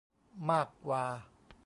[0.49, 1.03] มากกว่า